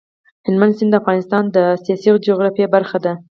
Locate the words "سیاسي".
1.83-2.09